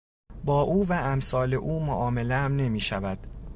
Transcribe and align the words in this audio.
با 0.43 0.61
او 0.61 0.87
و 0.87 0.93
امثال 0.93 1.53
او 1.53 1.85
معاملهام 1.85 2.55
نمیشود. 2.55 3.27